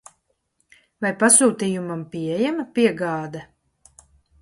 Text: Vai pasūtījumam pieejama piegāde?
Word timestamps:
Vai 1.05 1.11
pasūtījumam 1.25 2.03
pieejama 2.17 2.69
piegāde? 2.79 3.47